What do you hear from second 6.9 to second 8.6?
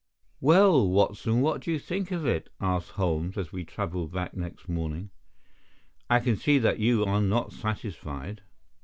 are not satisfied."